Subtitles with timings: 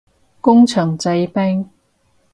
[0.41, 1.69] 工場製冰